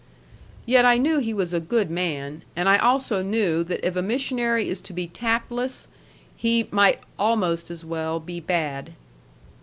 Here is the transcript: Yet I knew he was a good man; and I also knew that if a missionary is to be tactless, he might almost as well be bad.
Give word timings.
Yet 0.65 0.83
I 0.83 0.97
knew 0.97 1.19
he 1.19 1.31
was 1.31 1.53
a 1.53 1.59
good 1.59 1.91
man; 1.91 2.41
and 2.55 2.67
I 2.67 2.79
also 2.79 3.21
knew 3.21 3.63
that 3.65 3.85
if 3.85 3.95
a 3.95 4.01
missionary 4.01 4.67
is 4.67 4.81
to 4.81 4.93
be 4.93 5.05
tactless, 5.05 5.87
he 6.35 6.67
might 6.71 7.01
almost 7.19 7.69
as 7.69 7.85
well 7.85 8.19
be 8.19 8.39
bad. 8.39 8.93